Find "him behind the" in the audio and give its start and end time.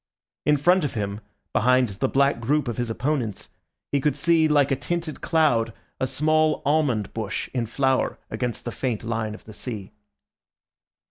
0.95-2.09